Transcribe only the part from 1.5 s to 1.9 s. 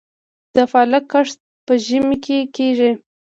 په